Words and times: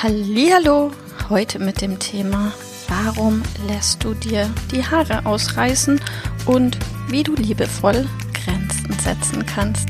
Hallihallo, 0.00 0.92
heute 1.28 1.58
mit 1.58 1.80
dem 1.80 1.98
Thema 1.98 2.52
Warum 2.86 3.42
lässt 3.66 4.04
du 4.04 4.14
dir 4.14 4.48
die 4.70 4.86
Haare 4.86 5.26
ausreißen 5.26 6.00
und 6.46 6.78
wie 7.08 7.24
du 7.24 7.34
liebevoll 7.34 8.08
Grenzen 8.32 8.96
setzen 9.00 9.44
kannst. 9.44 9.88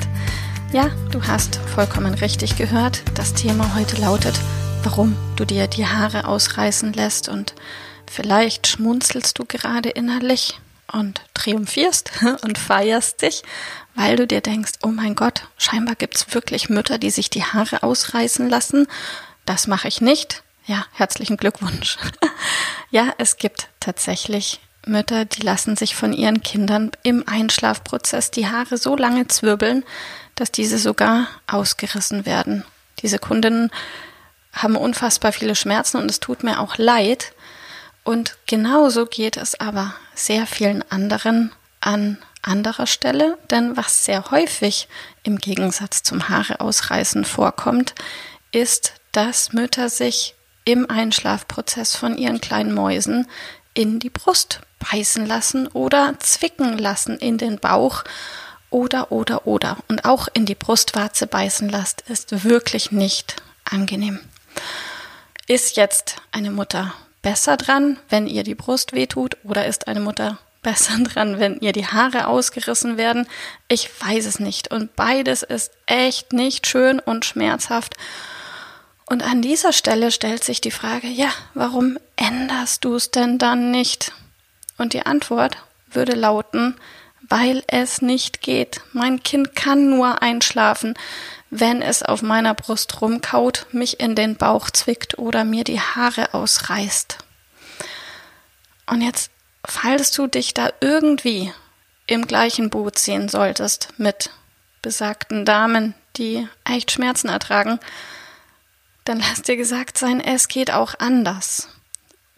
Ja, 0.72 0.88
du 1.10 1.26
hast 1.26 1.56
vollkommen 1.56 2.14
richtig 2.14 2.56
gehört. 2.56 3.02
Das 3.16 3.34
Thema 3.34 3.74
heute 3.74 4.00
lautet, 4.00 4.32
warum 4.82 5.14
du 5.36 5.44
dir 5.44 5.66
die 5.66 5.84
Haare 5.84 6.26
ausreißen 6.26 6.94
lässt 6.94 7.28
und 7.28 7.54
vielleicht 8.10 8.66
schmunzelst 8.66 9.38
du 9.38 9.44
gerade 9.44 9.90
innerlich 9.90 10.58
und 10.90 11.20
triumphierst 11.34 12.12
und 12.44 12.56
feierst 12.56 13.20
dich, 13.20 13.42
weil 13.94 14.16
du 14.16 14.26
dir 14.26 14.40
denkst, 14.40 14.72
oh 14.82 14.88
mein 14.88 15.14
Gott, 15.14 15.42
scheinbar 15.58 15.96
gibt's 15.96 16.32
wirklich 16.32 16.70
Mütter, 16.70 16.96
die 16.96 17.10
sich 17.10 17.28
die 17.28 17.44
Haare 17.44 17.82
ausreißen 17.82 18.48
lassen 18.48 18.86
das 19.48 19.66
mache 19.66 19.88
ich 19.88 20.00
nicht. 20.00 20.42
Ja, 20.66 20.84
herzlichen 20.92 21.38
Glückwunsch. 21.38 21.96
ja, 22.90 23.14
es 23.16 23.38
gibt 23.38 23.68
tatsächlich 23.80 24.60
Mütter, 24.84 25.24
die 25.24 25.40
lassen 25.40 25.76
sich 25.76 25.94
von 25.96 26.12
ihren 26.12 26.42
Kindern 26.42 26.90
im 27.02 27.26
Einschlafprozess 27.26 28.30
die 28.30 28.48
Haare 28.48 28.76
so 28.76 28.96
lange 28.96 29.26
zwirbeln, 29.28 29.84
dass 30.34 30.52
diese 30.52 30.78
sogar 30.78 31.28
ausgerissen 31.46 32.26
werden. 32.26 32.64
Diese 33.00 33.18
Kundinnen 33.18 33.70
haben 34.52 34.76
unfassbar 34.76 35.32
viele 35.32 35.54
Schmerzen 35.54 35.96
und 35.96 36.10
es 36.10 36.20
tut 36.20 36.42
mir 36.42 36.60
auch 36.60 36.76
leid. 36.76 37.32
Und 38.04 38.36
genauso 38.46 39.06
geht 39.06 39.36
es 39.36 39.58
aber 39.58 39.94
sehr 40.14 40.46
vielen 40.46 40.82
anderen 40.90 41.52
an 41.80 42.18
anderer 42.42 42.86
Stelle, 42.86 43.38
denn 43.50 43.76
was 43.76 44.04
sehr 44.04 44.30
häufig 44.30 44.88
im 45.22 45.38
Gegensatz 45.38 46.02
zum 46.02 46.28
Haare 46.28 46.60
ausreißen 46.60 47.24
vorkommt, 47.24 47.94
ist, 48.52 48.94
dass 49.18 49.52
Mütter 49.52 49.88
sich 49.88 50.36
im 50.64 50.88
Einschlafprozess 50.88 51.96
von 51.96 52.16
ihren 52.16 52.40
kleinen 52.40 52.72
Mäusen 52.72 53.26
in 53.74 53.98
die 53.98 54.10
Brust 54.10 54.60
beißen 54.92 55.26
lassen 55.26 55.66
oder 55.66 56.14
zwicken 56.20 56.78
lassen 56.78 57.18
in 57.18 57.36
den 57.36 57.58
Bauch 57.58 58.04
oder 58.70 59.10
oder 59.10 59.44
oder 59.48 59.78
und 59.88 60.04
auch 60.04 60.28
in 60.32 60.46
die 60.46 60.54
Brustwarze 60.54 61.26
beißen 61.26 61.68
lasst, 61.68 62.02
ist 62.02 62.44
wirklich 62.44 62.92
nicht 62.92 63.42
angenehm. 63.64 64.20
Ist 65.48 65.76
jetzt 65.76 66.22
eine 66.30 66.52
Mutter 66.52 66.94
besser 67.20 67.56
dran, 67.56 67.98
wenn 68.08 68.28
ihr 68.28 68.44
die 68.44 68.54
Brust 68.54 68.92
wehtut 68.92 69.36
oder 69.42 69.66
ist 69.66 69.88
eine 69.88 69.98
Mutter 69.98 70.38
besser 70.62 70.96
dran, 71.02 71.40
wenn 71.40 71.58
ihr 71.58 71.72
die 71.72 71.88
Haare 71.88 72.28
ausgerissen 72.28 72.98
werden? 72.98 73.26
Ich 73.66 73.90
weiß 74.00 74.26
es 74.26 74.38
nicht 74.38 74.70
und 74.70 74.94
beides 74.94 75.42
ist 75.42 75.72
echt 75.86 76.32
nicht 76.32 76.68
schön 76.68 77.00
und 77.00 77.24
schmerzhaft 77.24 77.96
und 79.08 79.22
an 79.22 79.42
dieser 79.42 79.72
Stelle 79.72 80.10
stellt 80.10 80.44
sich 80.44 80.60
die 80.60 80.70
Frage, 80.70 81.06
ja, 81.06 81.30
warum 81.54 81.98
änderst 82.16 82.84
du 82.84 82.94
es 82.94 83.10
denn 83.10 83.38
dann 83.38 83.70
nicht? 83.70 84.12
Und 84.76 84.92
die 84.92 85.06
Antwort 85.06 85.56
würde 85.90 86.12
lauten, 86.12 86.76
weil 87.28 87.62
es 87.66 88.02
nicht 88.02 88.42
geht. 88.42 88.80
Mein 88.92 89.22
Kind 89.22 89.54
kann 89.54 89.90
nur 89.90 90.22
einschlafen, 90.22 90.94
wenn 91.50 91.80
es 91.80 92.02
auf 92.02 92.22
meiner 92.22 92.54
Brust 92.54 93.00
rumkaut, 93.00 93.66
mich 93.72 94.00
in 94.00 94.14
den 94.14 94.36
Bauch 94.36 94.70
zwickt 94.70 95.18
oder 95.18 95.44
mir 95.44 95.64
die 95.64 95.80
Haare 95.80 96.34
ausreißt. 96.34 97.18
Und 98.86 99.02
jetzt, 99.02 99.30
falls 99.64 100.10
du 100.12 100.26
dich 100.26 100.54
da 100.54 100.70
irgendwie 100.80 101.52
im 102.06 102.26
gleichen 102.26 102.70
Boot 102.70 102.98
sehen 102.98 103.28
solltest 103.28 103.88
mit 103.96 104.30
besagten 104.82 105.44
Damen, 105.44 105.94
die 106.16 106.46
echt 106.64 106.90
Schmerzen 106.90 107.28
ertragen, 107.28 107.80
dann 109.08 109.20
lass 109.20 109.42
dir 109.42 109.56
gesagt 109.56 109.96
sein, 109.96 110.20
es 110.20 110.48
geht 110.48 110.70
auch 110.70 110.94
anders. 110.98 111.68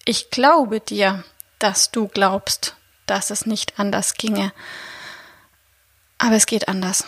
Ich 0.04 0.30
glaube 0.30 0.80
dir, 0.80 1.24
dass 1.58 1.90
du 1.90 2.08
glaubst, 2.08 2.76
dass 3.06 3.30
es 3.30 3.44
nicht 3.44 3.78
anders 3.78 4.14
ginge. 4.14 4.52
Aber 6.18 6.36
es 6.36 6.46
geht 6.46 6.68
anders. 6.68 7.04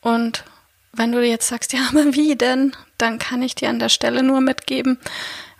Und 0.00 0.44
wenn 0.92 1.12
du 1.12 1.24
jetzt 1.24 1.48
sagst, 1.48 1.72
ja, 1.72 1.80
aber 1.88 2.14
wie 2.14 2.36
denn? 2.36 2.76
Dann 2.98 3.18
kann 3.18 3.42
ich 3.42 3.54
dir 3.54 3.68
an 3.68 3.78
der 3.78 3.88
Stelle 3.88 4.22
nur 4.22 4.40
mitgeben, 4.40 4.98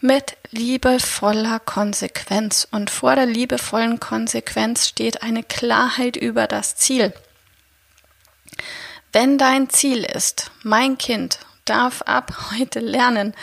mit 0.01 0.37
liebevoller 0.51 1.61
Konsequenz. 1.61 2.69
Und 2.71 2.91
vor 2.91 3.15
der 3.15 3.27
liebevollen 3.27 4.01
Konsequenz 4.01 4.87
steht 4.87 5.23
eine 5.23 5.43
Klarheit 5.43 6.17
über 6.17 6.47
das 6.47 6.77
Ziel. 6.77 7.13
Wenn 9.13 9.39
dein 9.39 9.71
Ziel 9.71 10.05
ist, 10.05 10.51
mein 10.63 10.99
Kind 10.99 11.39
darf 11.67 12.03
ab 12.03 12.51
heute 12.53 12.81
lernen, 12.81 13.35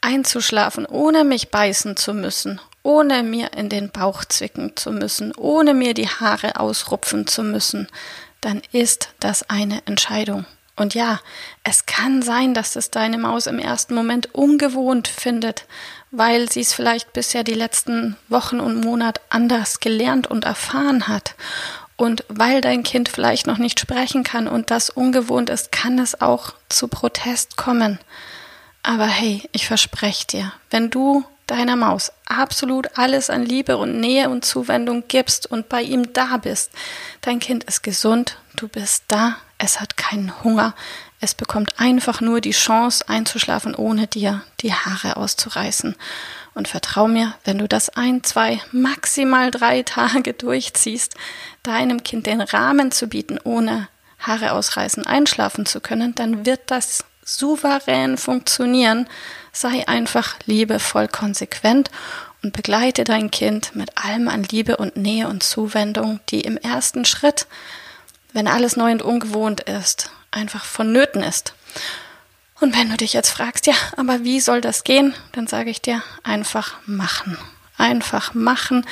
einzuschlafen, 0.00 0.86
ohne 0.86 1.24
mich 1.24 1.50
beißen 1.50 1.96
zu 1.96 2.14
müssen, 2.14 2.60
ohne 2.82 3.22
mir 3.22 3.52
in 3.54 3.68
den 3.68 3.90
Bauch 3.90 4.24
zwicken 4.24 4.76
zu 4.76 4.92
müssen, 4.92 5.32
ohne 5.36 5.74
mir 5.74 5.94
die 5.94 6.08
Haare 6.08 6.58
ausrupfen 6.58 7.26
zu 7.26 7.42
müssen, 7.42 7.88
dann 8.40 8.62
ist 8.72 9.10
das 9.20 9.48
eine 9.48 9.82
Entscheidung. 9.86 10.46
Und 10.76 10.94
ja, 10.94 11.20
es 11.62 11.84
kann 11.84 12.22
sein, 12.22 12.54
dass 12.54 12.74
es 12.74 12.90
deine 12.90 13.18
Maus 13.18 13.46
im 13.46 13.58
ersten 13.58 13.94
Moment 13.94 14.34
ungewohnt 14.34 15.08
findet, 15.08 15.66
weil 16.10 16.50
sie 16.50 16.60
es 16.60 16.72
vielleicht 16.72 17.12
bisher 17.12 17.44
die 17.44 17.54
letzten 17.54 18.16
Wochen 18.28 18.60
und 18.60 18.80
Monate 18.80 19.20
anders 19.28 19.80
gelernt 19.80 20.26
und 20.26 20.44
erfahren 20.44 21.06
hat. 21.06 21.34
Und 22.00 22.24
weil 22.28 22.62
dein 22.62 22.82
Kind 22.82 23.10
vielleicht 23.10 23.46
noch 23.46 23.58
nicht 23.58 23.78
sprechen 23.78 24.24
kann 24.24 24.48
und 24.48 24.70
das 24.70 24.88
ungewohnt 24.88 25.50
ist, 25.50 25.70
kann 25.70 25.98
es 25.98 26.18
auch 26.18 26.54
zu 26.70 26.88
Protest 26.88 27.58
kommen. 27.58 27.98
Aber 28.82 29.04
hey, 29.04 29.46
ich 29.52 29.66
verspreche 29.66 30.26
dir, 30.26 30.52
wenn 30.70 30.88
du 30.88 31.24
deiner 31.46 31.76
Maus 31.76 32.10
absolut 32.24 32.96
alles 32.96 33.28
an 33.28 33.44
Liebe 33.44 33.76
und 33.76 34.00
Nähe 34.00 34.30
und 34.30 34.46
Zuwendung 34.46 35.04
gibst 35.08 35.50
und 35.50 35.68
bei 35.68 35.82
ihm 35.82 36.14
da 36.14 36.38
bist, 36.38 36.70
dein 37.20 37.38
Kind 37.38 37.64
ist 37.64 37.82
gesund, 37.82 38.38
du 38.56 38.66
bist 38.66 39.04
da, 39.08 39.36
es 39.58 39.78
hat 39.78 39.98
keinen 39.98 40.42
Hunger, 40.42 40.74
es 41.20 41.34
bekommt 41.34 41.80
einfach 41.80 42.22
nur 42.22 42.40
die 42.40 42.52
Chance 42.52 43.10
einzuschlafen, 43.10 43.74
ohne 43.74 44.06
dir 44.06 44.40
die 44.60 44.72
Haare 44.72 45.18
auszureißen. 45.18 45.96
Und 46.54 46.68
vertrau 46.68 47.06
mir, 47.06 47.34
wenn 47.44 47.58
du 47.58 47.68
das 47.68 47.90
ein, 47.90 48.24
zwei, 48.24 48.60
maximal 48.72 49.50
drei 49.50 49.82
Tage 49.82 50.32
durchziehst, 50.34 51.14
deinem 51.62 52.02
Kind 52.02 52.26
den 52.26 52.40
Rahmen 52.40 52.90
zu 52.90 53.06
bieten, 53.06 53.38
ohne 53.44 53.88
Haare 54.18 54.52
ausreißen, 54.52 55.06
einschlafen 55.06 55.64
zu 55.64 55.80
können, 55.80 56.14
dann 56.14 56.44
wird 56.44 56.60
das 56.66 57.04
souverän 57.24 58.18
funktionieren. 58.18 59.08
Sei 59.52 59.86
einfach 59.88 60.36
liebevoll 60.46 61.08
konsequent 61.08 61.90
und 62.42 62.52
begleite 62.52 63.04
dein 63.04 63.30
Kind 63.30 63.74
mit 63.74 63.96
allem 63.96 64.28
an 64.28 64.44
Liebe 64.44 64.76
und 64.76 64.96
Nähe 64.96 65.28
und 65.28 65.42
Zuwendung, 65.42 66.20
die 66.30 66.40
im 66.40 66.56
ersten 66.56 67.04
Schritt, 67.04 67.46
wenn 68.32 68.46
alles 68.46 68.76
neu 68.76 68.92
und 68.92 69.02
ungewohnt 69.02 69.60
ist, 69.62 70.10
einfach 70.30 70.64
vonnöten 70.64 71.22
ist. 71.22 71.54
Und 72.60 72.76
wenn 72.76 72.90
du 72.90 72.96
dich 72.96 73.14
jetzt 73.14 73.30
fragst, 73.30 73.66
ja, 73.66 73.74
aber 73.96 74.22
wie 74.22 74.40
soll 74.40 74.60
das 74.60 74.84
gehen, 74.84 75.14
dann 75.32 75.46
sage 75.46 75.70
ich 75.70 75.80
dir, 75.80 76.02
einfach 76.22 76.76
machen. 76.86 77.38
Einfach 77.78 78.34
machen. 78.34 78.86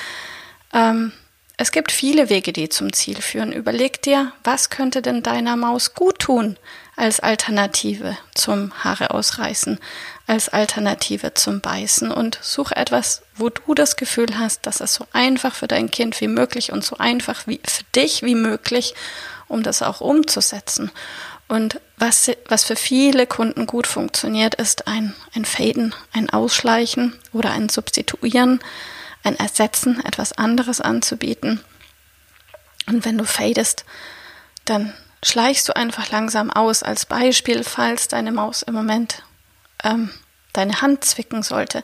Ähm, 0.72 1.12
es 1.60 1.72
gibt 1.72 1.90
viele 1.90 2.30
Wege, 2.30 2.52
die 2.52 2.68
zum 2.68 2.92
Ziel 2.92 3.20
führen. 3.20 3.52
Überleg 3.52 4.00
dir, 4.00 4.32
was 4.44 4.70
könnte 4.70 5.02
denn 5.02 5.24
deiner 5.24 5.56
Maus 5.56 5.94
gut 5.94 6.20
tun 6.20 6.56
als 6.94 7.20
Alternative 7.20 8.16
zum 8.34 8.72
Haare 8.84 9.10
ausreißen, 9.10 9.78
als 10.26 10.48
Alternative 10.48 11.34
zum 11.34 11.60
Beißen 11.60 12.10
und 12.10 12.38
such 12.42 12.72
etwas, 12.72 13.22
wo 13.34 13.50
du 13.50 13.74
das 13.74 13.96
Gefühl 13.96 14.38
hast, 14.38 14.66
dass 14.66 14.80
es 14.80 14.94
so 14.94 15.06
einfach 15.12 15.54
für 15.54 15.68
dein 15.68 15.90
Kind 15.90 16.20
wie 16.20 16.28
möglich 16.28 16.72
und 16.72 16.84
so 16.84 16.96
einfach 16.98 17.46
wie 17.46 17.60
für 17.64 17.84
dich 17.94 18.22
wie 18.22 18.36
möglich, 18.36 18.94
um 19.48 19.62
das 19.62 19.82
auch 19.82 20.00
umzusetzen. 20.00 20.92
Und 21.48 21.80
was, 21.96 22.30
was 22.46 22.64
für 22.64 22.76
viele 22.76 23.26
Kunden 23.26 23.66
gut 23.66 23.86
funktioniert, 23.86 24.54
ist 24.56 24.86
ein, 24.86 25.14
ein 25.34 25.46
Faden, 25.46 25.94
ein 26.12 26.28
Ausschleichen 26.28 27.18
oder 27.32 27.50
ein 27.52 27.70
Substituieren, 27.70 28.60
ein 29.24 29.36
Ersetzen, 29.36 30.04
etwas 30.04 30.32
anderes 30.32 30.80
anzubieten. 30.80 31.60
Und 32.86 33.04
wenn 33.04 33.18
du 33.18 33.24
fadest, 33.24 33.84
dann 34.66 34.92
schleichst 35.22 35.68
du 35.68 35.76
einfach 35.76 36.10
langsam 36.10 36.50
aus. 36.50 36.82
Als 36.82 37.06
Beispiel, 37.06 37.64
falls 37.64 38.08
deine 38.08 38.30
Maus 38.30 38.62
im 38.62 38.74
Moment 38.74 39.22
ähm, 39.82 40.10
deine 40.58 40.82
Hand 40.82 41.04
zwicken 41.04 41.42
sollte, 41.42 41.82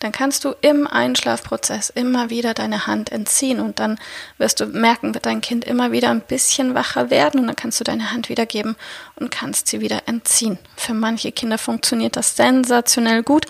dann 0.00 0.12
kannst 0.12 0.44
du 0.44 0.54
im 0.60 0.86
Einschlafprozess 0.86 1.90
immer 1.90 2.30
wieder 2.30 2.54
deine 2.54 2.86
Hand 2.86 3.12
entziehen 3.12 3.60
und 3.60 3.78
dann 3.78 3.98
wirst 4.38 4.60
du 4.60 4.66
merken, 4.66 5.14
wird 5.14 5.26
dein 5.26 5.40
Kind 5.40 5.64
immer 5.64 5.92
wieder 5.92 6.10
ein 6.10 6.20
bisschen 6.20 6.74
wacher 6.74 7.10
werden 7.10 7.40
und 7.40 7.46
dann 7.46 7.56
kannst 7.56 7.80
du 7.80 7.84
deine 7.84 8.10
Hand 8.10 8.28
wieder 8.28 8.46
geben 8.46 8.76
und 9.16 9.30
kannst 9.30 9.68
sie 9.68 9.80
wieder 9.80 10.02
entziehen. 10.06 10.58
Für 10.76 10.94
manche 10.94 11.32
Kinder 11.32 11.58
funktioniert 11.58 12.16
das 12.16 12.36
sensationell 12.36 13.22
gut, 13.22 13.46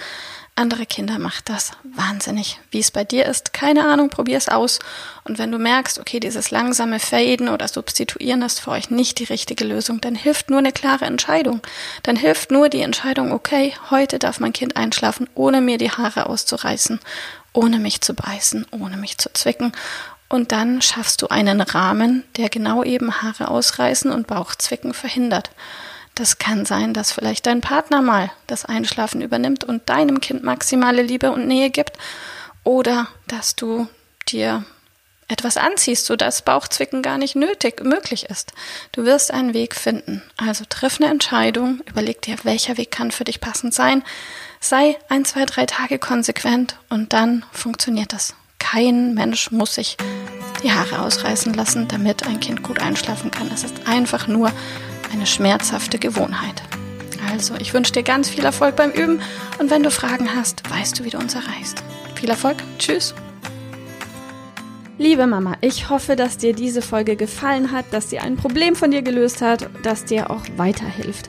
andere 0.56 0.86
Kinder 0.86 1.18
macht 1.18 1.48
das 1.48 1.72
wahnsinnig. 1.82 2.60
Wie 2.70 2.78
es 2.78 2.92
bei 2.92 3.02
dir 3.02 3.26
ist, 3.26 3.52
keine 3.52 3.86
Ahnung, 3.86 4.08
probier 4.08 4.36
es 4.36 4.48
aus. 4.48 4.78
Und 5.24 5.38
wenn 5.38 5.50
du 5.50 5.58
merkst, 5.58 5.98
okay, 5.98 6.20
dieses 6.20 6.52
langsame 6.52 7.00
Faden 7.00 7.48
oder 7.48 7.66
Substituieren 7.66 8.42
ist 8.42 8.60
für 8.60 8.70
euch 8.70 8.88
nicht 8.88 9.18
die 9.18 9.24
richtige 9.24 9.64
Lösung, 9.64 10.00
dann 10.00 10.14
hilft 10.14 10.50
nur 10.50 10.60
eine 10.60 10.70
klare 10.70 11.06
Entscheidung. 11.06 11.60
Dann 12.04 12.14
hilft 12.14 12.52
nur 12.52 12.68
die 12.68 12.82
Entscheidung, 12.82 13.32
okay, 13.32 13.74
heute 13.90 14.20
darf 14.20 14.38
mein 14.38 14.52
Kind 14.52 14.76
einschlafen, 14.76 15.28
ohne 15.34 15.60
mir 15.60 15.76
die 15.76 15.90
Haare 15.90 16.26
auszureißen, 16.26 17.00
ohne 17.52 17.78
mich 17.78 18.00
zu 18.00 18.14
beißen, 18.14 18.66
ohne 18.70 18.96
mich 18.96 19.18
zu 19.18 19.32
zwicken. 19.32 19.72
Und 20.28 20.52
dann 20.52 20.80
schaffst 20.82 21.20
du 21.22 21.28
einen 21.28 21.60
Rahmen, 21.60 22.22
der 22.36 22.48
genau 22.48 22.84
eben 22.84 23.22
Haare 23.22 23.48
ausreißen 23.48 24.10
und 24.10 24.28
Bauchzwicken 24.28 24.94
verhindert. 24.94 25.50
Das 26.14 26.38
kann 26.38 26.64
sein, 26.64 26.94
dass 26.94 27.12
vielleicht 27.12 27.46
dein 27.46 27.60
Partner 27.60 28.00
mal 28.00 28.30
das 28.46 28.64
Einschlafen 28.64 29.20
übernimmt 29.20 29.64
und 29.64 29.88
deinem 29.88 30.20
Kind 30.20 30.44
maximale 30.44 31.02
Liebe 31.02 31.32
und 31.32 31.48
Nähe 31.48 31.70
gibt. 31.70 31.98
Oder 32.62 33.08
dass 33.26 33.56
du 33.56 33.88
dir 34.28 34.64
etwas 35.28 35.56
anziehst, 35.56 36.06
sodass 36.06 36.42
Bauchzwicken 36.42 37.02
gar 37.02 37.18
nicht 37.18 37.34
nötig, 37.34 37.82
möglich 37.82 38.26
ist. 38.26 38.52
Du 38.92 39.04
wirst 39.04 39.32
einen 39.32 39.54
Weg 39.54 39.74
finden. 39.74 40.22
Also 40.36 40.64
triff 40.68 41.00
eine 41.00 41.10
Entscheidung, 41.10 41.80
überleg 41.86 42.22
dir, 42.22 42.36
welcher 42.44 42.76
Weg 42.76 42.90
kann 42.90 43.10
für 43.10 43.24
dich 43.24 43.40
passend 43.40 43.74
sein. 43.74 44.04
Sei 44.60 44.96
ein, 45.08 45.24
zwei, 45.24 45.46
drei 45.46 45.66
Tage 45.66 45.98
konsequent 45.98 46.76
und 46.90 47.12
dann 47.12 47.44
funktioniert 47.52 48.12
das. 48.12 48.34
Kein 48.58 49.14
Mensch 49.14 49.50
muss 49.50 49.74
sich 49.74 49.96
die 50.62 50.72
Haare 50.72 51.00
ausreißen 51.00 51.52
lassen, 51.54 51.88
damit 51.88 52.26
ein 52.26 52.40
Kind 52.40 52.62
gut 52.62 52.80
einschlafen 52.80 53.30
kann. 53.30 53.50
Es 53.52 53.64
ist 53.64 53.86
einfach 53.86 54.26
nur 54.26 54.50
eine 55.14 55.26
schmerzhafte 55.26 55.98
Gewohnheit. 55.98 56.62
Also, 57.30 57.54
ich 57.58 57.72
wünsche 57.72 57.92
dir 57.92 58.02
ganz 58.02 58.28
viel 58.28 58.44
Erfolg 58.44 58.76
beim 58.76 58.90
Üben 58.90 59.20
und 59.58 59.70
wenn 59.70 59.82
du 59.82 59.90
Fragen 59.90 60.34
hast, 60.34 60.68
weißt 60.70 60.98
du, 60.98 61.04
wie 61.04 61.10
du 61.10 61.18
uns 61.18 61.34
erreichst. 61.34 61.82
Viel 62.16 62.30
Erfolg, 62.30 62.56
tschüss. 62.78 63.14
Liebe 64.98 65.26
Mama, 65.26 65.56
ich 65.60 65.88
hoffe, 65.88 66.14
dass 66.14 66.36
dir 66.36 66.52
diese 66.52 66.82
Folge 66.82 67.16
gefallen 67.16 67.72
hat, 67.72 67.86
dass 67.92 68.10
sie 68.10 68.18
ein 68.18 68.36
Problem 68.36 68.76
von 68.76 68.90
dir 68.90 69.02
gelöst 69.02 69.40
hat, 69.40 69.68
dass 69.82 70.04
dir 70.04 70.30
auch 70.30 70.42
weiterhilft. 70.56 71.28